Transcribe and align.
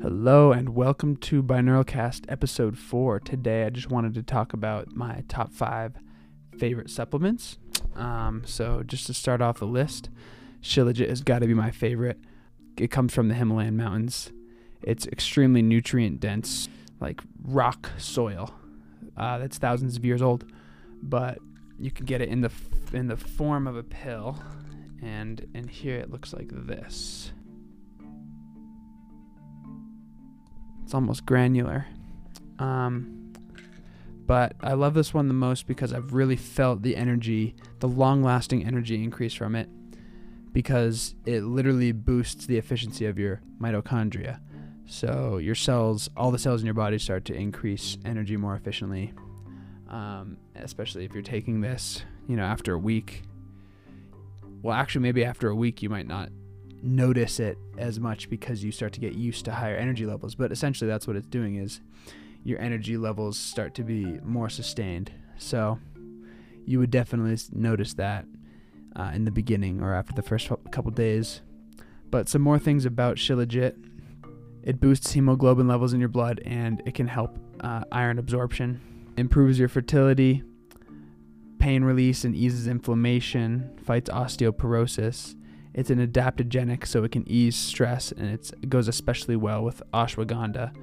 Hello 0.00 0.52
and 0.52 0.76
welcome 0.76 1.16
to 1.16 1.42
Binauralcast 1.42 2.24
episode 2.28 2.78
4. 2.78 3.18
Today 3.18 3.64
I 3.64 3.70
just 3.70 3.90
wanted 3.90 4.14
to 4.14 4.22
talk 4.22 4.52
about 4.52 4.94
my 4.94 5.24
top 5.26 5.52
5 5.52 5.96
favorite 6.56 6.88
supplements. 6.88 7.58
Um, 7.96 8.42
so 8.46 8.84
just 8.86 9.08
to 9.08 9.14
start 9.14 9.42
off 9.42 9.58
the 9.58 9.66
list, 9.66 10.08
Shilajit 10.62 11.08
has 11.08 11.22
got 11.22 11.40
to 11.40 11.48
be 11.48 11.54
my 11.54 11.72
favorite. 11.72 12.20
It 12.76 12.92
comes 12.92 13.12
from 13.12 13.26
the 13.26 13.34
Himalayan 13.34 13.76
mountains. 13.76 14.30
It's 14.82 15.04
extremely 15.08 15.62
nutrient 15.62 16.20
dense, 16.20 16.68
like 17.00 17.20
rock 17.42 17.90
soil. 17.98 18.54
Uh, 19.16 19.38
that's 19.38 19.58
thousands 19.58 19.96
of 19.96 20.04
years 20.04 20.22
old, 20.22 20.44
but 21.02 21.38
you 21.76 21.90
can 21.90 22.06
get 22.06 22.20
it 22.20 22.28
in 22.28 22.42
the 22.42 22.52
in 22.92 23.08
the 23.08 23.16
form 23.16 23.66
of 23.66 23.74
a 23.74 23.82
pill, 23.82 24.40
and 25.02 25.44
in 25.54 25.66
here 25.66 25.96
it 25.96 26.08
looks 26.08 26.32
like 26.32 26.50
this. 26.52 27.32
It's 30.88 30.94
almost 30.94 31.26
granular. 31.26 31.84
Um, 32.58 33.34
but 34.24 34.54
I 34.62 34.72
love 34.72 34.94
this 34.94 35.12
one 35.12 35.28
the 35.28 35.34
most 35.34 35.66
because 35.66 35.92
I've 35.92 36.14
really 36.14 36.34
felt 36.34 36.80
the 36.80 36.96
energy, 36.96 37.54
the 37.80 37.86
long 37.86 38.22
lasting 38.22 38.64
energy 38.64 39.04
increase 39.04 39.34
from 39.34 39.54
it 39.54 39.68
because 40.50 41.14
it 41.26 41.42
literally 41.42 41.92
boosts 41.92 42.46
the 42.46 42.56
efficiency 42.56 43.04
of 43.04 43.18
your 43.18 43.42
mitochondria. 43.60 44.40
So 44.86 45.36
your 45.36 45.54
cells, 45.54 46.08
all 46.16 46.30
the 46.30 46.38
cells 46.38 46.62
in 46.62 46.64
your 46.64 46.72
body 46.72 46.98
start 46.98 47.26
to 47.26 47.34
increase 47.34 47.98
energy 48.06 48.38
more 48.38 48.54
efficiently. 48.54 49.12
Um, 49.90 50.38
especially 50.54 51.04
if 51.04 51.12
you're 51.12 51.22
taking 51.22 51.60
this, 51.60 52.02
you 52.26 52.34
know, 52.34 52.44
after 52.44 52.72
a 52.72 52.78
week. 52.78 53.24
Well, 54.62 54.74
actually, 54.74 55.02
maybe 55.02 55.22
after 55.22 55.50
a 55.50 55.54
week 55.54 55.82
you 55.82 55.90
might 55.90 56.06
not 56.06 56.30
notice 56.82 57.40
it 57.40 57.58
as 57.76 57.98
much 57.98 58.30
because 58.30 58.62
you 58.64 58.72
start 58.72 58.92
to 58.94 59.00
get 59.00 59.14
used 59.14 59.44
to 59.46 59.52
higher 59.52 59.76
energy 59.76 60.06
levels. 60.06 60.34
But 60.34 60.52
essentially, 60.52 60.88
that's 60.88 61.06
what 61.06 61.16
it's 61.16 61.26
doing 61.26 61.56
is 61.56 61.80
your 62.44 62.60
energy 62.60 62.96
levels 62.96 63.38
start 63.38 63.74
to 63.74 63.82
be 63.82 64.18
more 64.22 64.48
sustained. 64.48 65.12
So 65.38 65.78
you 66.64 66.78
would 66.78 66.90
definitely 66.90 67.36
notice 67.52 67.94
that 67.94 68.26
uh, 68.96 69.10
in 69.14 69.24
the 69.24 69.30
beginning 69.30 69.80
or 69.82 69.94
after 69.94 70.12
the 70.12 70.22
first 70.22 70.50
couple 70.70 70.90
days. 70.90 71.40
But 72.10 72.28
some 72.28 72.42
more 72.42 72.58
things 72.58 72.84
about 72.84 73.16
Shilajit. 73.16 73.84
It 74.62 74.80
boosts 74.80 75.12
hemoglobin 75.12 75.68
levels 75.68 75.92
in 75.92 76.00
your 76.00 76.08
blood 76.08 76.40
and 76.44 76.82
it 76.84 76.94
can 76.94 77.08
help 77.08 77.38
uh, 77.60 77.84
iron 77.90 78.18
absorption, 78.18 78.80
improves 79.16 79.58
your 79.58 79.68
fertility, 79.68 80.42
pain 81.58 81.84
release 81.84 82.24
and 82.24 82.34
eases 82.34 82.66
inflammation, 82.66 83.78
fights 83.84 84.10
osteoporosis. 84.10 85.34
It's 85.78 85.90
an 85.90 86.04
adaptogenic, 86.04 86.84
so 86.86 87.04
it 87.04 87.12
can 87.12 87.22
ease 87.28 87.54
stress, 87.54 88.10
and 88.10 88.26
it 88.28 88.68
goes 88.68 88.88
especially 88.88 89.36
well 89.36 89.62
with 89.62 89.80
ashwagandha, 89.94 90.74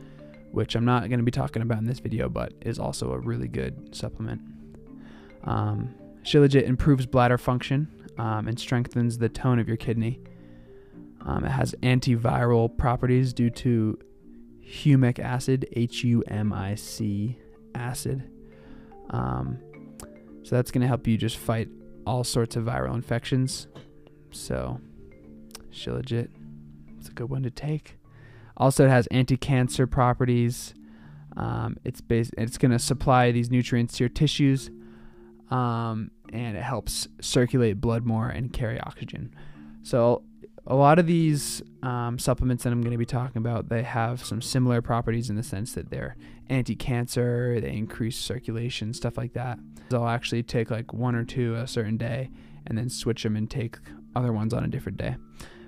which 0.52 0.73
I'm 0.75 0.85
not 0.85 1.09
going 1.09 1.19
to 1.19 1.25
be 1.25 1.31
talking 1.31 1.61
about 1.61 1.79
in 1.79 1.85
this 1.85 1.99
video, 1.99 2.29
but 2.29 2.53
is 2.61 2.79
also 2.79 3.11
a 3.11 3.19
really 3.19 3.49
good 3.49 3.93
supplement. 3.93 4.39
Um, 5.43 5.93
Shilajit 6.23 6.63
improves 6.63 7.05
bladder 7.05 7.37
function 7.37 7.89
um, 8.17 8.47
and 8.47 8.57
strengthens 8.57 9.17
the 9.17 9.27
tone 9.27 9.59
of 9.59 9.67
your 9.67 9.75
kidney. 9.75 10.21
Um, 11.25 11.43
it 11.43 11.52
has 11.52 11.75
antiviral 11.83 12.75
properties 12.77 13.33
due 13.33 13.49
to 13.49 13.99
humic 14.63 15.19
acid, 15.19 15.67
H 15.73 16.05
U 16.05 16.23
M 16.27 16.53
I 16.53 16.75
C 16.75 17.37
acid. 17.75 18.23
Um, 19.09 19.59
so 20.43 20.55
that's 20.55 20.71
going 20.71 20.83
to 20.83 20.87
help 20.87 21.05
you 21.05 21.17
just 21.17 21.35
fight 21.35 21.67
all 22.07 22.23
sorts 22.23 22.55
of 22.55 22.63
viral 22.63 22.95
infections. 22.95 23.67
So, 24.36 24.80
Shilajit, 25.72 26.30
it's 27.00 27.09
a 27.09 27.14
good 27.14 27.30
one 27.30 27.44
to 27.44 27.50
take. 27.50 27.97
Also, 28.58 28.86
it 28.86 28.89
has 28.89 29.08
anti-cancer 29.08 29.88
properties. 29.88 30.73
Um, 31.38 31.77
it's 31.83 32.02
based, 32.02 32.33
it's 32.37 32.58
going 32.58 32.71
to 32.71 32.80
supply 32.80 33.32
these 33.32 33.49
nutrients 33.49 33.98
to 33.98 34.04
your 34.04 34.09
tissues, 34.09 34.70
um, 35.49 36.11
and 36.32 36.58
it 36.58 36.64
helps 36.64 37.08
circulate 37.21 37.82
blood 37.82 38.05
more 38.05 38.27
and 38.27 38.52
carry 38.52 38.80
oxygen. 38.80 39.33
So, 39.83 40.23
a 40.67 40.76
lot 40.76 40.98
of 40.98 41.05
these 41.05 41.61
um, 41.83 42.17
supplements 42.17 42.64
that 42.64 42.73
I'm 42.73 42.82
going 42.82 42.92
to 42.92 42.98
be 42.98 43.05
talking 43.05 43.38
about, 43.38 43.70
they 43.70 43.83
have 43.83 44.26
some 44.26 44.42
similar 44.42 44.82
properties 44.82 45.30
in 45.30 45.36
the 45.36 45.43
sense 45.43 45.73
that 45.73 45.92
they're 45.92 46.17
anti-cancer, 46.49 47.61
they 47.61 47.71
increase 47.71 48.17
circulation, 48.17 48.93
stuff 48.93 49.17
like 49.17 49.33
that. 49.33 49.59
So 49.92 50.02
I'll 50.02 50.09
actually 50.09 50.42
take 50.43 50.71
like 50.71 50.92
one 50.92 51.15
or 51.15 51.23
two 51.23 51.55
a 51.55 51.67
certain 51.67 51.98
day, 51.98 52.32
and 52.65 52.77
then 52.77 52.89
switch 52.89 53.23
them 53.23 53.36
and 53.36 53.49
take 53.49 53.77
other 54.15 54.31
ones 54.31 54.53
on 54.53 54.64
a 54.64 54.67
different 54.67 54.98
day. 54.98 55.15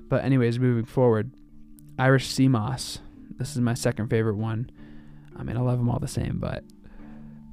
But 0.10 0.24
anyways, 0.24 0.60
moving 0.60 0.86
forward, 0.86 1.32
Irish 2.00 2.28
sea 2.28 2.48
moss. 2.48 3.00
This 3.38 3.52
is 3.52 3.62
my 3.62 3.74
second 3.74 4.10
favorite 4.10 4.38
one. 4.38 4.72
I 5.36 5.44
mean, 5.44 5.58
I 5.58 5.62
love 5.62 5.78
them 5.78 5.90
all 5.90 6.00
the 6.00 6.08
same, 6.08 6.40
but 6.40 6.64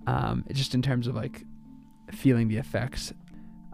um, 0.06 0.44
just 0.52 0.74
in 0.74 0.82
terms 0.82 1.06
of 1.06 1.14
like 1.14 1.44
feeling 2.12 2.48
the 2.48 2.56
effects, 2.56 3.12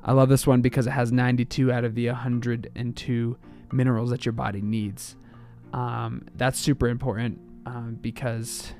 I 0.02 0.12
love 0.12 0.28
this 0.28 0.46
one 0.46 0.62
because 0.62 0.86
it 0.86 0.90
has 0.90 1.12
92 1.12 1.70
out 1.70 1.84
of 1.84 1.94
the 1.94 2.06
102 2.08 3.38
minerals 3.72 4.10
that 4.10 4.24
your 4.24 4.32
body 4.32 4.60
needs. 4.60 5.16
Um, 5.72 6.26
that's 6.34 6.58
super 6.58 6.88
important 6.88 7.38
um, 7.66 7.98
because 8.00 8.72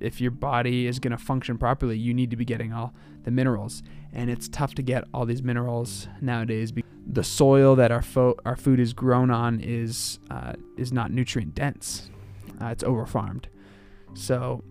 if 0.00 0.20
your 0.20 0.30
body 0.30 0.86
is 0.86 0.98
going 0.98 1.10
to 1.10 1.18
function 1.18 1.58
properly, 1.58 1.98
you 1.98 2.14
need 2.14 2.30
to 2.30 2.36
be 2.36 2.44
getting 2.44 2.72
all 2.72 2.94
the 3.24 3.30
minerals, 3.30 3.82
and 4.12 4.30
it's 4.30 4.48
tough 4.48 4.74
to 4.74 4.82
get 4.82 5.04
all 5.12 5.26
these 5.26 5.42
minerals 5.42 6.08
nowadays. 6.20 6.72
The 7.06 7.24
soil 7.24 7.76
that 7.76 7.90
our 7.90 8.02
fo- 8.02 8.36
our 8.44 8.56
food 8.56 8.80
is 8.80 8.92
grown 8.92 9.30
on 9.30 9.60
is 9.60 10.18
uh, 10.30 10.54
is 10.76 10.92
not 10.92 11.10
nutrient 11.10 11.54
dense. 11.54 12.10
Uh, 12.60 12.66
it's 12.66 12.84
overfarmed. 12.84 13.44
So, 14.14 14.64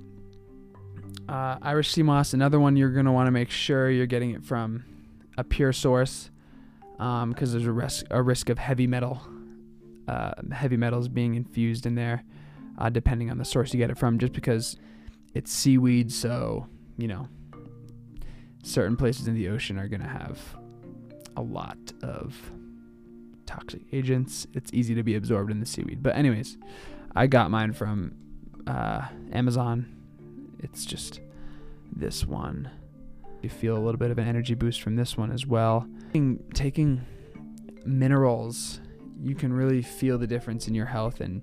uh, 1.29 1.57
Irish 1.61 1.91
sea 1.91 2.03
moss, 2.03 2.33
another 2.33 2.59
one 2.59 2.75
you're 2.75 2.91
going 2.91 3.05
to 3.05 3.11
want 3.11 3.27
to 3.27 3.31
make 3.31 3.49
sure 3.49 3.89
you're 3.89 4.05
getting 4.05 4.31
it 4.31 4.43
from 4.43 4.83
a 5.37 5.43
pure 5.43 5.73
source, 5.73 6.29
because 6.93 7.23
um, 7.23 7.33
there's 7.33 7.65
a 7.65 7.71
risk 7.71 8.05
a 8.11 8.21
risk 8.21 8.49
of 8.49 8.57
heavy 8.57 8.87
metal 8.87 9.21
uh, 10.07 10.31
heavy 10.51 10.77
metals 10.77 11.07
being 11.07 11.35
infused 11.35 11.85
in 11.85 11.95
there, 11.95 12.23
uh, 12.77 12.89
depending 12.89 13.29
on 13.29 13.37
the 13.37 13.45
source 13.45 13.73
you 13.73 13.77
get 13.77 13.89
it 13.89 13.97
from. 13.97 14.19
Just 14.19 14.33
because 14.33 14.77
it's 15.33 15.51
seaweed, 15.51 16.11
so 16.11 16.67
you 16.97 17.07
know 17.07 17.27
certain 18.67 18.97
places 18.97 19.27
in 19.27 19.33
the 19.33 19.47
ocean 19.47 19.79
are 19.79 19.87
going 19.87 20.01
to 20.01 20.07
have 20.07 20.39
a 21.35 21.41
lot 21.41 21.77
of 22.01 22.35
toxic 23.45 23.81
agents. 23.91 24.45
It's 24.53 24.71
easy 24.73 24.93
to 24.95 25.03
be 25.03 25.15
absorbed 25.15 25.51
in 25.51 25.59
the 25.59 25.65
seaweed. 25.65 26.03
But 26.03 26.15
anyways, 26.15 26.57
I 27.15 27.27
got 27.27 27.49
mine 27.49 27.73
from 27.73 28.13
uh, 28.67 29.07
Amazon. 29.31 29.95
It's 30.59 30.85
just 30.85 31.21
this 31.95 32.25
one. 32.25 32.69
You 33.41 33.49
feel 33.49 33.77
a 33.77 33.79
little 33.79 33.97
bit 33.99 34.11
of 34.11 34.17
an 34.17 34.27
energy 34.27 34.55
boost 34.55 34.81
from 34.81 34.95
this 34.95 35.15
one 35.15 35.31
as 35.31 35.45
well. 35.45 35.87
Taking 36.53 37.05
minerals, 37.85 38.81
you 39.21 39.35
can 39.35 39.53
really 39.53 39.81
feel 39.81 40.17
the 40.17 40.27
difference 40.27 40.67
in 40.67 40.73
your 40.73 40.87
health. 40.87 41.21
And 41.21 41.41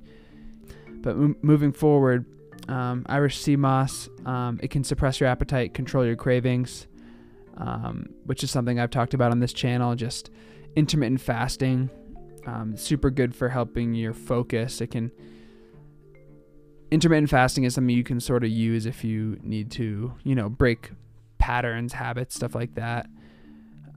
but 0.96 1.10
m- 1.10 1.36
moving 1.42 1.72
forward, 1.72 2.26
um, 2.68 3.06
Irish 3.08 3.38
sea 3.38 3.56
moss, 3.56 4.08
um, 4.26 4.58
it 4.62 4.70
can 4.70 4.82
suppress 4.82 5.20
your 5.20 5.28
appetite, 5.28 5.72
control 5.74 6.04
your 6.04 6.16
cravings 6.16 6.88
um, 7.56 8.06
which 8.24 8.42
is 8.42 8.50
something 8.50 8.78
I've 8.78 8.90
talked 8.90 9.14
about 9.14 9.30
on 9.30 9.40
this 9.40 9.52
channel. 9.52 9.94
Just 9.94 10.30
intermittent 10.76 11.20
fasting, 11.20 11.90
um, 12.46 12.76
super 12.76 13.10
good 13.10 13.34
for 13.34 13.48
helping 13.48 13.94
your 13.94 14.12
focus. 14.12 14.80
It 14.80 14.88
can 14.88 15.10
intermittent 16.90 17.30
fasting 17.30 17.64
is 17.64 17.74
something 17.74 17.94
you 17.94 18.04
can 18.04 18.20
sort 18.20 18.44
of 18.44 18.50
use 18.50 18.86
if 18.86 19.02
you 19.02 19.38
need 19.42 19.70
to, 19.72 20.14
you 20.22 20.34
know, 20.34 20.48
break 20.48 20.92
patterns, 21.38 21.92
habits, 21.92 22.34
stuff 22.34 22.54
like 22.54 22.74
that. 22.74 23.06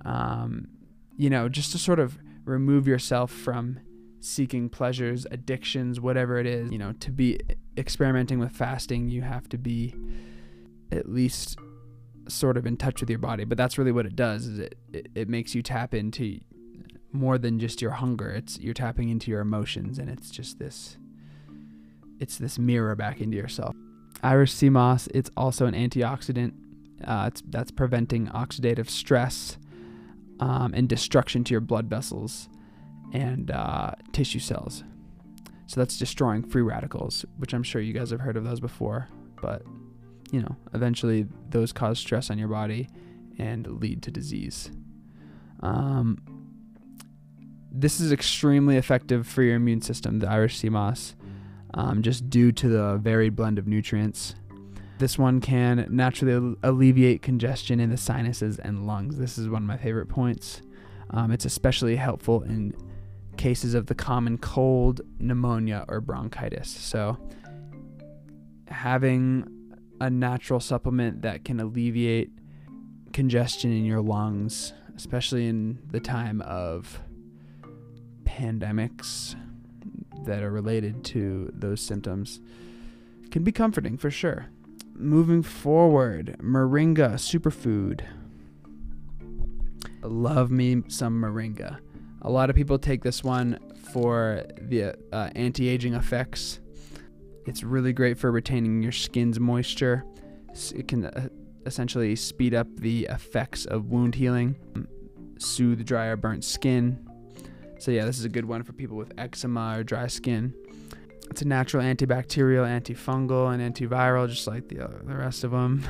Um, 0.03 0.67
you 1.15 1.29
know, 1.29 1.49
just 1.49 1.71
to 1.73 1.77
sort 1.77 1.99
of 1.99 2.17
remove 2.45 2.87
yourself 2.87 3.31
from 3.31 3.79
seeking 4.19 4.69
pleasures, 4.69 5.25
addictions, 5.31 5.99
whatever 5.99 6.37
it 6.39 6.45
is. 6.45 6.71
You 6.71 6.77
know, 6.77 6.93
to 6.93 7.11
be 7.11 7.39
experimenting 7.77 8.39
with 8.39 8.51
fasting, 8.51 9.09
you 9.09 9.21
have 9.21 9.47
to 9.49 9.57
be 9.57 9.93
at 10.91 11.09
least 11.09 11.57
sort 12.27 12.57
of 12.57 12.65
in 12.65 12.77
touch 12.77 12.99
with 13.01 13.09
your 13.09 13.19
body 13.19 13.43
but 13.43 13.57
that's 13.57 13.77
really 13.77 13.91
what 13.91 14.05
it 14.05 14.15
does 14.15 14.45
is 14.45 14.59
it, 14.59 14.77
it, 14.93 15.07
it 15.15 15.29
makes 15.29 15.55
you 15.55 15.61
tap 15.61 15.93
into 15.93 16.39
more 17.11 17.37
than 17.37 17.59
just 17.59 17.81
your 17.81 17.91
hunger. 17.91 18.29
It's 18.29 18.59
you're 18.59 18.73
tapping 18.73 19.09
into 19.09 19.31
your 19.31 19.41
emotions 19.41 19.99
and 19.99 20.09
it's 20.09 20.29
just 20.29 20.59
this 20.59 20.97
it's 22.19 22.37
this 22.37 22.57
mirror 22.57 22.95
back 22.95 23.21
into 23.21 23.37
yourself. 23.37 23.75
Irish 24.23 24.51
sea 24.51 24.69
moss 24.69 25.07
it's 25.07 25.29
also 25.37 25.65
an 25.65 25.73
antioxidant. 25.73 26.53
Uh, 27.03 27.25
it's, 27.27 27.43
that's 27.47 27.71
preventing 27.71 28.27
oxidative 28.27 28.89
stress 28.89 29.57
um, 30.39 30.73
and 30.73 30.89
destruction 30.89 31.43
to 31.43 31.53
your 31.53 31.61
blood 31.61 31.87
vessels 31.87 32.49
and 33.13 33.51
uh, 33.51 33.91
tissue 34.13 34.39
cells. 34.39 34.83
So 35.67 35.79
that's 35.79 35.97
destroying 35.97 36.43
free 36.43 36.61
radicals 36.61 37.25
which 37.37 37.53
i'm 37.53 37.63
sure 37.63 37.81
you 37.81 37.91
guys 37.91 38.11
have 38.11 38.21
heard 38.21 38.37
of 38.37 38.45
those 38.45 38.61
before 38.61 39.09
but 39.41 39.63
you 40.31 40.41
know, 40.41 40.55
eventually 40.73 41.27
those 41.49 41.71
cause 41.71 41.99
stress 41.99 42.29
on 42.29 42.37
your 42.37 42.47
body 42.47 42.89
and 43.37 43.67
lead 43.81 44.01
to 44.03 44.11
disease. 44.11 44.71
Um, 45.61 46.17
this 47.71 47.99
is 47.99 48.11
extremely 48.11 48.77
effective 48.77 49.27
for 49.27 49.43
your 49.43 49.55
immune 49.55 49.81
system, 49.81 50.19
the 50.19 50.29
Irish 50.29 50.57
sea 50.57 50.69
moss. 50.69 51.15
um, 51.73 52.01
just 52.01 52.29
due 52.29 52.51
to 52.53 52.67
the 52.69 52.97
varied 52.97 53.35
blend 53.35 53.59
of 53.59 53.67
nutrients. 53.67 54.35
This 54.99 55.17
one 55.17 55.39
can 55.41 55.85
naturally 55.89 56.55
alleviate 56.63 57.21
congestion 57.21 57.79
in 57.79 57.89
the 57.91 57.97
sinuses 57.97 58.57
and 58.57 58.87
lungs. 58.87 59.17
This 59.17 59.37
is 59.37 59.47
one 59.47 59.61
of 59.61 59.67
my 59.67 59.77
favorite 59.77 60.07
points. 60.07 60.61
Um, 61.11 61.31
it's 61.31 61.45
especially 61.45 61.95
helpful 61.95 62.41
in 62.43 62.73
cases 63.37 63.75
of 63.75 63.85
the 63.85 63.95
common 63.95 64.39
cold, 64.39 65.01
pneumonia, 65.19 65.85
or 65.87 66.01
bronchitis. 66.01 66.67
So, 66.69 67.17
having 68.67 69.47
a 69.99 70.09
natural 70.09 70.59
supplement 70.59 71.21
that 71.21 71.43
can 71.43 71.59
alleviate 71.59 72.31
congestion 73.13 73.71
in 73.71 73.85
your 73.85 74.01
lungs, 74.01 74.73
especially 74.95 75.47
in 75.47 75.79
the 75.89 75.99
time 75.99 76.41
of 76.41 76.99
pandemics 78.25 79.35
that 80.25 80.43
are 80.43 80.51
related 80.51 81.03
to 81.03 81.51
those 81.53 81.81
symptoms, 81.81 82.39
can 83.31 83.43
be 83.43 83.51
comforting 83.51 83.97
for 83.97 84.11
sure. 84.11 84.47
Moving 84.93 85.43
forward, 85.43 86.37
moringa 86.39 87.13
superfood. 87.13 88.01
Love 90.03 90.51
me 90.51 90.83
some 90.87 91.21
moringa. 91.21 91.79
A 92.21 92.29
lot 92.29 92.49
of 92.49 92.55
people 92.55 92.77
take 92.79 93.03
this 93.03 93.23
one 93.23 93.59
for 93.91 94.43
the 94.59 94.95
uh, 95.11 95.29
anti 95.35 95.69
aging 95.69 95.93
effects. 95.93 96.59
It's 97.47 97.63
really 97.63 97.93
great 97.93 98.17
for 98.17 98.29
retaining 98.29 98.83
your 98.83 98.91
skin's 98.91 99.39
moisture. 99.39 100.03
It 100.75 100.89
can 100.89 101.05
uh, 101.05 101.29
essentially 101.65 102.13
speed 102.17 102.53
up 102.53 102.67
the 102.75 103.05
effects 103.09 103.65
of 103.65 103.85
wound 103.85 104.15
healing, 104.15 104.57
soothe 105.39 105.85
dry 105.85 106.07
or 106.07 106.17
burnt 106.17 106.43
skin. 106.43 107.07
So, 107.79 107.91
yeah, 107.91 108.03
this 108.03 108.19
is 108.19 108.25
a 108.25 108.29
good 108.29 108.43
one 108.43 108.63
for 108.63 108.73
people 108.73 108.97
with 108.97 109.13
eczema 109.17 109.79
or 109.79 109.83
dry 109.83 110.07
skin. 110.07 110.53
It's 111.29 111.41
a 111.41 111.47
natural 111.47 111.83
antibacterial, 111.83 112.67
antifungal, 112.67 113.53
and 113.53 113.73
antiviral, 113.73 114.27
just 114.27 114.45
like 114.45 114.67
the, 114.67 114.85
uh, 114.85 114.91
the 115.03 115.15
rest 115.15 115.45
of 115.45 115.51
them. 115.51 115.85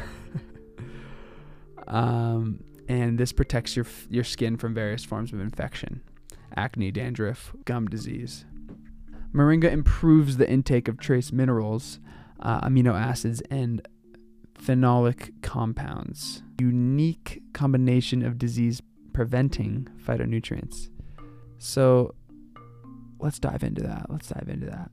um, 1.88 2.64
and 2.88 3.18
this 3.18 3.32
protects 3.32 3.76
your 3.76 3.86
your 4.10 4.24
skin 4.24 4.58
from 4.58 4.74
various 4.74 5.04
forms 5.04 5.34
of 5.34 5.40
infection, 5.40 6.02
acne, 6.56 6.92
dandruff, 6.92 7.54
gum 7.66 7.88
disease. 7.88 8.46
Moringa 9.38 9.72
improves 9.72 10.38
the 10.38 10.50
intake 10.50 10.88
of 10.88 10.98
trace 10.98 11.32
minerals, 11.32 12.00
uh, 12.40 12.62
amino 12.62 13.00
acids, 13.00 13.40
and 13.52 13.88
phenolic 14.60 15.32
compounds. 15.44 16.42
Unique 16.60 17.44
combination 17.54 18.26
of 18.26 18.40
disease 18.40 18.82
preventing 19.14 19.88
phytonutrients. 20.04 20.90
So 21.60 22.16
let's 23.20 23.38
dive 23.38 23.62
into 23.62 23.84
that. 23.84 24.08
Let's 24.10 24.30
dive 24.30 24.50
into 24.50 24.66
that. 24.72 24.90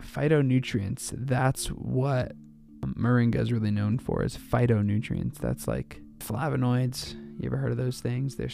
Phytonutrients, 0.00 1.12
that's 1.14 1.66
what 1.66 2.32
moringa 2.80 3.36
is 3.36 3.52
really 3.52 3.70
known 3.70 3.98
for 3.98 4.22
is 4.22 4.34
phytonutrients. 4.34 5.34
That's 5.34 5.68
like 5.68 6.00
flavonoids. 6.20 7.12
You 7.38 7.48
ever 7.48 7.58
heard 7.58 7.72
of 7.72 7.76
those 7.76 8.00
things? 8.00 8.36
They're 8.36 8.48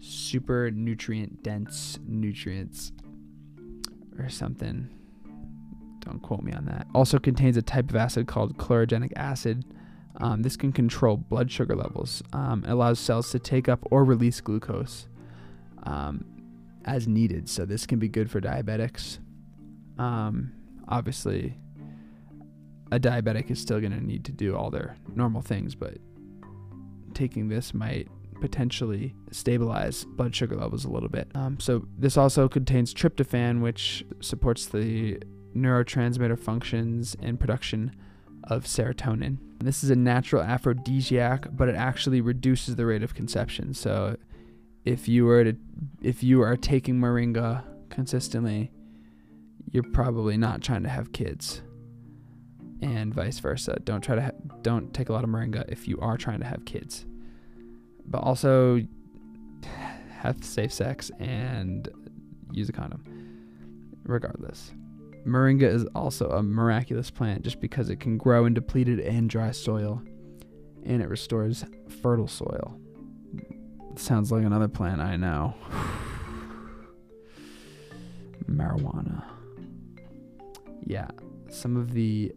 super 0.00 0.72
nutrient 0.72 1.44
dense 1.44 2.00
nutrients 2.04 2.90
or 4.18 4.28
something. 4.28 4.88
Don't 6.00 6.20
quote 6.20 6.42
me 6.42 6.52
on 6.52 6.64
that. 6.66 6.86
Also 6.94 7.18
contains 7.18 7.56
a 7.56 7.62
type 7.62 7.90
of 7.90 7.96
acid 7.96 8.26
called 8.26 8.56
chlorogenic 8.58 9.12
acid. 9.16 9.64
Um, 10.16 10.42
this 10.42 10.56
can 10.56 10.72
control 10.72 11.16
blood 11.16 11.50
sugar 11.50 11.74
levels. 11.76 12.22
Um, 12.32 12.64
it 12.64 12.70
allows 12.70 12.98
cells 12.98 13.30
to 13.30 13.38
take 13.38 13.68
up 13.68 13.80
or 13.90 14.04
release 14.04 14.40
glucose 14.40 15.06
um, 15.84 16.24
as 16.84 17.06
needed. 17.06 17.48
So 17.48 17.64
this 17.64 17.86
can 17.86 17.98
be 17.98 18.08
good 18.08 18.30
for 18.30 18.40
diabetics. 18.40 19.18
Um, 19.98 20.52
obviously, 20.88 21.56
a 22.90 22.98
diabetic 22.98 23.50
is 23.50 23.60
still 23.60 23.80
going 23.80 23.92
to 23.92 24.04
need 24.04 24.24
to 24.26 24.32
do 24.32 24.56
all 24.56 24.70
their 24.70 24.96
normal 25.14 25.40
things, 25.40 25.74
but 25.74 25.98
taking 27.14 27.48
this 27.48 27.72
might 27.72 28.08
potentially 28.42 29.14
stabilize 29.30 30.04
blood 30.04 30.34
sugar 30.34 30.56
levels 30.56 30.84
a 30.84 30.90
little 30.90 31.08
bit. 31.08 31.30
Um, 31.34 31.60
so 31.60 31.86
this 31.96 32.16
also 32.16 32.48
contains 32.48 32.92
tryptophan, 32.92 33.60
which 33.62 34.04
supports 34.20 34.66
the 34.66 35.22
neurotransmitter 35.56 36.38
functions 36.38 37.16
and 37.22 37.38
production 37.38 37.94
of 38.44 38.64
serotonin. 38.64 39.38
This 39.60 39.84
is 39.84 39.90
a 39.90 39.94
natural 39.94 40.42
aphrodisiac, 40.42 41.56
but 41.56 41.68
it 41.68 41.76
actually 41.76 42.20
reduces 42.20 42.74
the 42.74 42.84
rate 42.84 43.04
of 43.04 43.14
conception. 43.14 43.74
So 43.74 44.16
if 44.84 45.06
you 45.06 45.24
were 45.24 45.44
to 45.44 45.56
if 46.02 46.24
you 46.24 46.42
are 46.42 46.56
taking 46.56 46.96
moringa 46.96 47.62
consistently, 47.90 48.72
you're 49.70 49.84
probably 49.84 50.36
not 50.36 50.62
trying 50.62 50.82
to 50.82 50.88
have 50.88 51.12
kids. 51.12 51.62
And 52.80 53.14
vice 53.14 53.38
versa. 53.38 53.78
Don't 53.84 54.00
try 54.00 54.16
to 54.16 54.22
ha- 54.22 54.38
don't 54.62 54.92
take 54.92 55.08
a 55.10 55.12
lot 55.12 55.22
of 55.22 55.30
moringa 55.30 55.64
if 55.68 55.86
you 55.86 55.96
are 56.00 56.16
trying 56.16 56.40
to 56.40 56.46
have 56.46 56.64
kids. 56.64 57.06
But 58.06 58.18
also 58.18 58.80
have 60.10 60.44
safe 60.44 60.72
sex 60.72 61.10
and 61.18 61.88
use 62.52 62.68
a 62.68 62.72
condom 62.72 63.04
regardless. 64.04 64.72
Moringa 65.26 65.62
is 65.62 65.84
also 65.94 66.30
a 66.30 66.42
miraculous 66.42 67.10
plant 67.10 67.42
just 67.42 67.60
because 67.60 67.88
it 67.88 68.00
can 68.00 68.18
grow 68.18 68.44
in 68.44 68.54
depleted 68.54 68.98
and 69.00 69.30
dry 69.30 69.52
soil 69.52 70.02
and 70.84 71.00
it 71.02 71.08
restores 71.08 71.64
fertile 72.02 72.28
soil. 72.28 72.78
Sounds 73.96 74.32
like 74.32 74.44
another 74.44 74.68
plant 74.68 75.00
I 75.00 75.16
know. 75.16 75.54
Marijuana. 78.50 79.24
Yeah, 80.84 81.08
some 81.48 81.76
of 81.76 81.92
the 81.92 82.32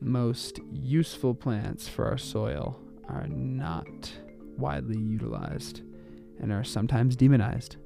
most 0.00 0.60
useful 0.70 1.34
plants 1.34 1.88
for 1.88 2.06
our 2.06 2.18
soil 2.18 2.78
are 3.08 3.26
not 3.28 4.12
widely 4.56 4.98
utilized 4.98 5.82
and 6.40 6.52
are 6.52 6.64
sometimes 6.64 7.16
demonized. 7.16 7.76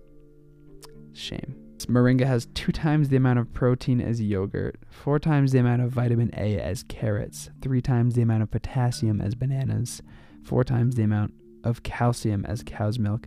Shame. 1.12 1.56
Moringa 1.86 2.26
has 2.26 2.46
two 2.54 2.72
times 2.72 3.08
the 3.08 3.16
amount 3.16 3.38
of 3.38 3.52
protein 3.52 4.00
as 4.00 4.20
yogurt, 4.20 4.78
four 4.90 5.18
times 5.18 5.52
the 5.52 5.58
amount 5.58 5.82
of 5.82 5.90
vitamin 5.90 6.30
A 6.36 6.58
as 6.60 6.82
carrots, 6.84 7.50
three 7.62 7.80
times 7.80 8.14
the 8.14 8.22
amount 8.22 8.42
of 8.42 8.50
potassium 8.50 9.20
as 9.20 9.34
bananas, 9.34 10.02
four 10.42 10.62
times 10.62 10.94
the 10.94 11.02
amount 11.02 11.32
of 11.64 11.82
calcium 11.82 12.44
as 12.46 12.62
cow's 12.62 12.98
milk, 12.98 13.26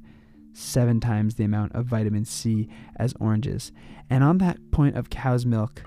seven 0.53 0.99
times 0.99 1.35
the 1.35 1.43
amount 1.43 1.73
of 1.73 1.85
vitamin 1.85 2.25
C 2.25 2.69
as 2.95 3.13
oranges. 3.19 3.71
And 4.09 4.23
on 4.23 4.37
that 4.37 4.71
point 4.71 4.95
of 4.95 5.09
cow's 5.09 5.45
milk, 5.45 5.83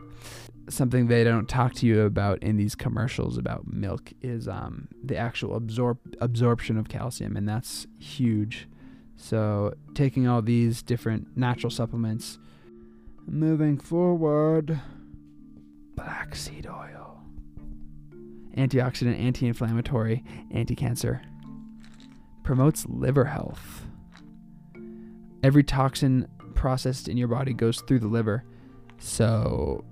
something 0.69 1.07
they 1.07 1.25
don't 1.25 1.49
talk 1.49 1.75
to 1.75 1.87
you 1.87 2.03
about 2.03 2.43
in 2.43 2.57
these 2.57 2.75
commercials 2.75 3.39
about 3.39 3.73
milk 3.73 4.13
is 4.21 4.49
um, 4.49 4.89
the 5.05 5.17
actual 5.17 5.57
absorb 5.57 5.99
absorption 6.21 6.77
of 6.77 6.89
calcium, 6.89 7.37
and 7.37 7.49
that's 7.49 7.87
huge. 7.99 8.69
So 9.17 9.75
taking 9.95 10.27
all 10.27 10.43
these 10.43 10.83
different 10.83 11.37
natural 11.37 11.71
supplements 11.71 12.39
Moving 13.29 13.77
forward, 13.79 14.81
black 15.97 16.37
seed 16.37 16.65
oil. 16.69 17.21
Antioxidant, 18.57 19.19
anti 19.19 19.49
inflammatory, 19.49 20.23
anti 20.53 20.77
cancer. 20.77 21.23
Promotes 22.45 22.87
liver 22.87 23.25
health. 23.25 23.85
Every 25.43 25.65
toxin 25.65 26.29
processed 26.55 27.09
in 27.09 27.17
your 27.17 27.27
body 27.27 27.53
goes 27.53 27.81
through 27.81 27.99
the 27.99 28.07
liver. 28.07 28.45
So 28.99 29.85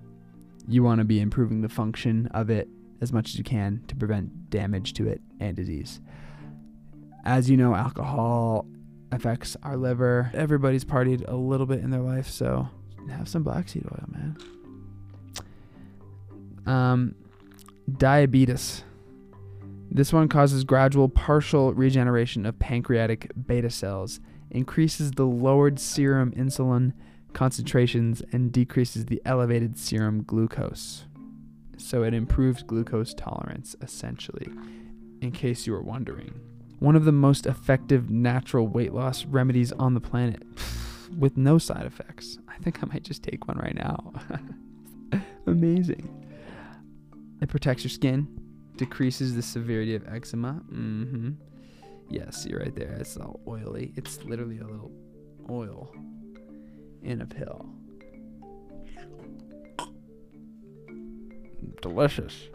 you 0.68 0.82
want 0.82 0.98
to 0.98 1.04
be 1.04 1.20
improving 1.20 1.60
the 1.60 1.68
function 1.68 2.28
of 2.28 2.50
it 2.50 2.68
as 3.00 3.12
much 3.12 3.30
as 3.30 3.38
you 3.38 3.44
can 3.44 3.82
to 3.88 3.96
prevent 3.96 4.50
damage 4.50 4.94
to 4.94 5.06
it 5.08 5.20
and 5.40 5.56
disease. 5.56 6.00
As 7.24 7.50
you 7.50 7.56
know, 7.56 7.74
alcohol 7.74 8.66
affects 9.12 9.56
our 9.62 9.76
liver. 9.76 10.30
Everybody's 10.34 10.84
partied 10.84 11.28
a 11.28 11.36
little 11.36 11.66
bit 11.66 11.80
in 11.80 11.90
their 11.90 12.00
life, 12.00 12.28
so 12.28 12.68
have 13.10 13.28
some 13.28 13.42
black 13.42 13.68
seed 13.68 13.84
oil, 13.86 14.04
man. 14.08 14.36
Um, 16.66 17.14
diabetes. 17.90 18.84
This 19.90 20.12
one 20.12 20.28
causes 20.28 20.64
gradual 20.64 21.08
partial 21.08 21.72
regeneration 21.74 22.46
of 22.46 22.58
pancreatic 22.58 23.30
beta 23.46 23.70
cells, 23.70 24.20
increases 24.50 25.12
the 25.12 25.26
lowered 25.26 25.78
serum 25.78 26.32
insulin 26.32 26.92
concentrations, 27.34 28.22
and 28.32 28.52
decreases 28.52 29.06
the 29.06 29.20
elevated 29.24 29.76
serum 29.78 30.22
glucose. 30.22 31.04
So 31.76 32.02
it 32.04 32.14
improves 32.14 32.62
glucose 32.62 33.12
tolerance, 33.12 33.76
essentially, 33.82 34.48
in 35.20 35.32
case 35.32 35.66
you 35.66 35.72
were 35.72 35.82
wondering. 35.82 36.40
One 36.78 36.96
of 36.96 37.04
the 37.04 37.12
most 37.12 37.46
effective 37.46 38.08
natural 38.08 38.66
weight 38.66 38.94
loss 38.94 39.24
remedies 39.26 39.72
on 39.72 39.94
the 39.94 40.00
planet, 40.00 40.42
with 41.18 41.36
no 41.36 41.58
side 41.58 41.84
effects. 41.84 42.38
I 42.48 42.56
think 42.62 42.82
I 42.82 42.86
might 42.86 43.02
just 43.02 43.22
take 43.22 43.46
one 43.46 43.58
right 43.58 43.74
now. 43.74 44.12
Amazing. 45.46 46.08
It 47.42 47.48
protects 47.48 47.84
your 47.84 47.90
skin, 47.90 48.28
decreases 48.76 49.34
the 49.34 49.42
severity 49.42 49.94
of 49.94 50.06
eczema. 50.08 50.62
Mm-hmm. 50.72 51.32
Yes, 52.08 52.46
you're 52.48 52.60
right 52.60 52.74
there. 52.74 52.96
It's 53.00 53.16
all 53.16 53.40
oily. 53.46 53.92
It's 53.96 54.22
literally 54.24 54.58
a 54.58 54.66
little 54.66 54.92
oil 55.50 55.92
in 57.04 57.20
a 57.20 57.26
pill. 57.26 57.74
delicious. 61.84 62.48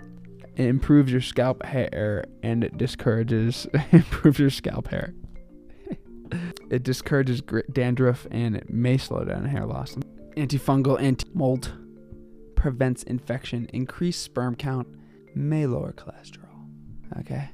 It 0.56 0.65
improves 0.65 1.12
your 1.12 1.22
scalp 1.22 1.63
hair 1.63 2.25
and 2.41 2.63
it 2.63 2.77
discourages 2.77 3.68
improves 3.91 4.39
your 4.39 4.50
scalp 4.50 4.88
hair. 4.88 5.13
it 6.70 6.84
discourages 6.84 7.41
dandruff 7.72 8.27
and 8.32 8.56
it 8.56 8.70
may 8.70 8.98
slow 8.98 9.24
down 9.24 9.46
hair 9.46 9.65
loss. 9.65 9.96
Antifungal, 10.36 11.00
anti-mold, 11.00 11.72
prevents 12.56 13.03
infection, 13.03 13.70
increase 13.72 14.18
sperm 14.18 14.56
count, 14.56 14.88
may 15.36 15.68
lower 15.68 15.94
cholesterol. 15.94 16.68
Okay. 17.20 17.50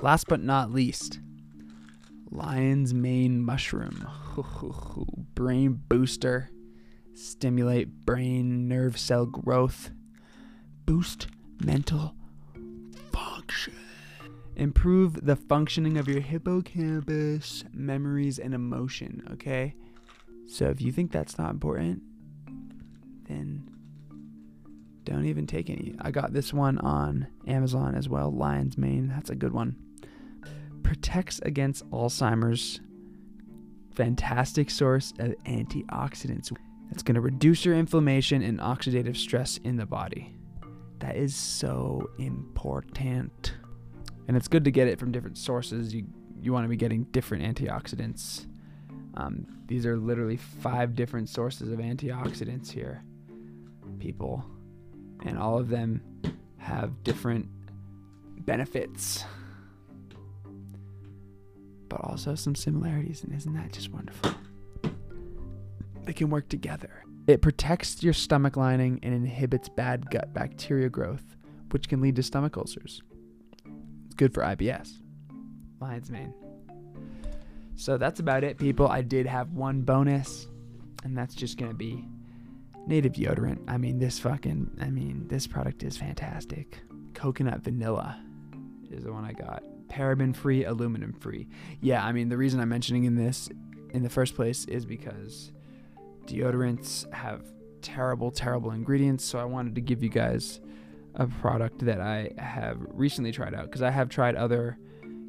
Last 0.00 0.28
but 0.28 0.40
not 0.40 0.72
least, 0.72 1.20
lion's 2.30 2.92
mane 2.94 3.42
mushroom, 3.42 4.06
brain 5.34 5.80
booster, 5.88 6.50
stimulate 7.14 8.04
brain 8.04 8.68
nerve 8.68 8.98
cell 8.98 9.26
growth, 9.26 9.90
boost 10.84 11.28
mental 11.64 12.14
function, 13.12 13.74
improve 14.56 15.24
the 15.24 15.36
functioning 15.36 15.96
of 15.96 16.08
your 16.08 16.20
hippocampus, 16.20 17.64
memories, 17.72 18.38
and 18.38 18.54
emotion. 18.54 19.26
Okay. 19.32 19.74
So 20.46 20.66
if 20.66 20.80
you 20.80 20.92
think 20.92 21.12
that's 21.12 21.38
not 21.38 21.50
important, 21.50 22.02
then 23.28 23.68
don't 25.04 25.26
even 25.26 25.46
take 25.46 25.70
any. 25.70 25.94
I 26.00 26.10
got 26.10 26.32
this 26.32 26.52
one 26.52 26.78
on 26.78 27.28
Amazon 27.46 27.94
as 27.94 28.08
well. 28.08 28.30
Lion's 28.30 28.76
Mane. 28.76 29.08
That's 29.08 29.30
a 29.30 29.34
good 29.34 29.52
one. 29.52 29.76
Protects 30.82 31.40
against 31.40 31.88
Alzheimer's. 31.90 32.80
Fantastic 33.94 34.70
source 34.70 35.12
of 35.18 35.34
antioxidants. 35.44 36.52
That's 36.90 37.02
going 37.02 37.16
to 37.16 37.20
reduce 37.20 37.64
your 37.64 37.74
inflammation 37.74 38.42
and 38.42 38.60
oxidative 38.60 39.16
stress 39.16 39.58
in 39.58 39.76
the 39.76 39.86
body. 39.86 40.36
That 41.00 41.16
is 41.16 41.34
so 41.34 42.08
important. 42.18 43.54
And 44.26 44.36
it's 44.36 44.48
good 44.48 44.64
to 44.64 44.70
get 44.70 44.88
it 44.88 44.98
from 44.98 45.12
different 45.12 45.38
sources. 45.38 45.94
You 45.94 46.06
you 46.40 46.52
want 46.52 46.64
to 46.64 46.68
be 46.68 46.76
getting 46.76 47.02
different 47.04 47.42
antioxidants. 47.42 48.46
Um, 49.16 49.44
these 49.66 49.84
are 49.84 49.96
literally 49.96 50.36
five 50.36 50.94
different 50.94 51.28
sources 51.28 51.72
of 51.72 51.80
antioxidants 51.80 52.70
here, 52.70 53.02
people 53.98 54.44
and 55.24 55.38
all 55.38 55.58
of 55.58 55.68
them 55.68 56.02
have 56.58 57.02
different 57.02 57.48
benefits, 58.44 59.24
but 61.88 62.00
also 62.02 62.34
some 62.34 62.54
similarities. 62.54 63.24
And 63.24 63.34
isn't 63.34 63.54
that 63.54 63.72
just 63.72 63.90
wonderful? 63.90 64.32
They 66.04 66.12
can 66.12 66.30
work 66.30 66.48
together. 66.48 67.04
It 67.26 67.42
protects 67.42 68.02
your 68.02 68.14
stomach 68.14 68.56
lining 68.56 69.00
and 69.02 69.12
inhibits 69.12 69.68
bad 69.68 70.10
gut 70.10 70.32
bacteria 70.32 70.88
growth, 70.88 71.36
which 71.70 71.88
can 71.88 72.00
lead 72.00 72.16
to 72.16 72.22
stomach 72.22 72.56
ulcers. 72.56 73.02
It's 74.06 74.14
good 74.14 74.32
for 74.32 74.42
IBS. 74.42 75.00
Lion's 75.80 76.10
mane. 76.10 76.32
So 77.76 77.98
that's 77.98 78.18
about 78.20 78.42
it, 78.44 78.58
people. 78.58 78.88
I 78.88 79.02
did 79.02 79.26
have 79.26 79.52
one 79.52 79.82
bonus, 79.82 80.48
and 81.04 81.16
that's 81.16 81.34
just 81.34 81.58
going 81.58 81.70
to 81.70 81.76
be 81.76 82.04
native 82.86 83.12
deodorant. 83.12 83.60
I 83.68 83.76
mean, 83.76 83.98
this 83.98 84.18
fucking, 84.18 84.78
I 84.80 84.88
mean, 84.88 85.28
this 85.28 85.46
product 85.46 85.82
is 85.82 85.96
fantastic. 85.96 86.80
Coconut 87.12 87.60
vanilla 87.60 88.18
is 88.90 89.04
the 89.04 89.12
one 89.12 89.24
I 89.24 89.32
got. 89.32 89.62
Paraben 89.88 90.34
free, 90.34 90.64
aluminum 90.64 91.12
free. 91.12 91.48
Yeah, 91.80 92.04
I 92.04 92.12
mean, 92.12 92.28
the 92.28 92.36
reason 92.36 92.60
I'm 92.60 92.68
mentioning 92.68 93.04
in 93.04 93.16
this 93.16 93.48
in 93.90 94.02
the 94.02 94.10
first 94.10 94.34
place 94.34 94.64
is 94.66 94.84
because 94.84 95.52
deodorants 96.26 97.10
have 97.12 97.42
terrible, 97.80 98.30
terrible 98.30 98.70
ingredients. 98.72 99.24
So 99.24 99.38
I 99.38 99.44
wanted 99.44 99.74
to 99.76 99.80
give 99.80 100.02
you 100.02 100.10
guys 100.10 100.60
a 101.14 101.26
product 101.26 101.84
that 101.86 102.00
I 102.00 102.30
have 102.38 102.78
recently 102.90 103.32
tried 103.32 103.54
out 103.54 103.64
because 103.64 103.82
I 103.82 103.90
have 103.90 104.08
tried 104.08 104.36
other, 104.36 104.78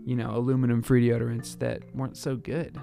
you 0.06 0.16
know, 0.16 0.36
aluminum 0.36 0.82
free 0.82 1.08
deodorants 1.08 1.58
that 1.60 1.84
weren't 1.96 2.18
so 2.18 2.36
good. 2.36 2.78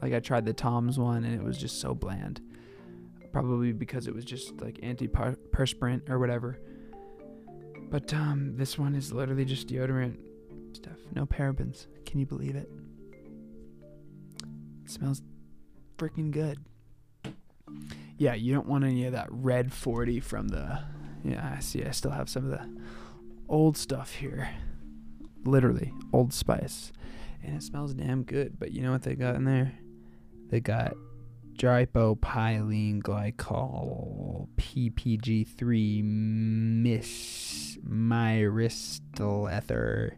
Like 0.00 0.14
I 0.14 0.20
tried 0.20 0.46
the 0.46 0.52
Tom's 0.52 0.98
one 0.98 1.24
and 1.24 1.34
it 1.34 1.42
was 1.42 1.58
just 1.58 1.80
so 1.80 1.94
bland 1.94 2.40
probably 3.34 3.72
because 3.72 4.06
it 4.06 4.14
was 4.14 4.24
just 4.24 4.60
like 4.60 4.76
antiperspirant 4.76 6.08
or 6.08 6.18
whatever. 6.18 6.56
But 7.94 8.12
um, 8.12 8.56
this 8.56 8.76
one 8.76 8.96
is 8.96 9.12
literally 9.12 9.44
just 9.44 9.68
deodorant 9.68 10.16
stuff, 10.72 10.98
no 11.14 11.26
parabens. 11.26 11.86
Can 12.04 12.18
you 12.18 12.26
believe 12.26 12.56
it? 12.56 12.68
It 14.84 14.90
smells 14.90 15.22
freaking 15.96 16.32
good. 16.32 16.58
Yeah, 18.18 18.34
you 18.34 18.52
don't 18.52 18.66
want 18.66 18.82
any 18.82 19.06
of 19.06 19.12
that 19.12 19.28
red 19.30 19.72
40 19.72 20.18
from 20.18 20.48
the. 20.48 20.82
Yeah, 21.22 21.54
I 21.56 21.60
see. 21.60 21.84
I 21.84 21.92
still 21.92 22.10
have 22.10 22.28
some 22.28 22.46
of 22.46 22.50
the 22.50 22.68
old 23.48 23.76
stuff 23.76 24.14
here. 24.14 24.48
Literally, 25.44 25.92
Old 26.12 26.32
Spice. 26.32 26.90
And 27.44 27.54
it 27.54 27.62
smells 27.62 27.94
damn 27.94 28.24
good. 28.24 28.58
But 28.58 28.72
you 28.72 28.82
know 28.82 28.90
what 28.90 29.02
they 29.02 29.14
got 29.14 29.36
in 29.36 29.44
there? 29.44 29.72
They 30.48 30.58
got 30.58 30.96
Dipropylene 31.56 33.02
glycol 33.02 34.48
PPG3 34.56 36.04
mis 36.04 37.78
ether. 39.52 40.16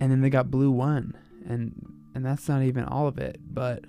And 0.00 0.10
then 0.10 0.20
they 0.20 0.30
got 0.30 0.50
blue 0.50 0.70
one. 0.70 1.16
And 1.46 1.74
and 2.14 2.24
that's 2.24 2.48
not 2.48 2.62
even 2.62 2.84
all 2.84 3.08
of 3.08 3.18
it, 3.18 3.38
but 3.42 3.84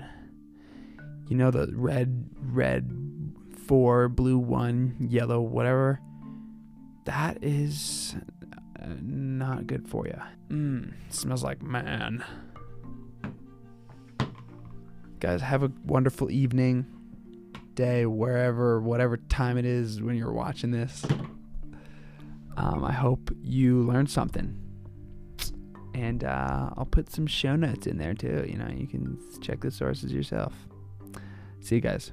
you 1.27 1.37
know 1.37 1.51
the 1.51 1.71
red 1.73 2.29
red 2.39 2.89
4 3.67 4.09
blue 4.09 4.37
1 4.37 4.97
yellow 4.99 5.39
whatever 5.39 6.01
that 7.05 7.41
is 7.41 8.15
uh, 8.81 8.87
not 9.01 9.67
good 9.67 9.87
for 9.87 10.05
you. 10.05 10.19
Mm, 10.49 10.93
smells 11.09 11.43
like 11.43 11.61
man 11.61 12.23
guys, 15.23 15.39
have 15.39 15.63
a 15.63 15.71
wonderful 15.85 16.29
evening, 16.29 16.85
day, 17.75 18.05
wherever, 18.05 18.81
whatever 18.81 19.15
time 19.15 19.57
it 19.57 19.63
is 19.63 20.01
when 20.01 20.17
you're 20.17 20.33
watching 20.33 20.69
this. 20.69 21.05
Um, 22.57 22.83
I 22.83 22.91
hope 22.91 23.31
you 23.41 23.83
learned 23.83 24.11
something. 24.11 24.59
And 25.95 26.25
uh, 26.25 26.71
I'll 26.75 26.89
put 26.91 27.09
some 27.09 27.25
show 27.25 27.55
notes 27.55 27.87
in 27.87 27.97
there 27.97 28.13
too. 28.13 28.45
You 28.49 28.57
know, 28.57 28.67
you 28.67 28.85
can 28.85 29.17
check 29.41 29.61
the 29.61 29.71
sources 29.71 30.11
yourself. 30.11 30.53
See 31.61 31.75
you 31.75 31.81
guys. 31.81 32.11